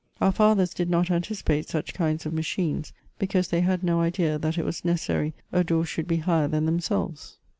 [0.19, 4.57] Our fathers did not anticipate such kinds of machines, because they had no idea that
[4.57, 7.37] it was necessary a door should be higher than themselves.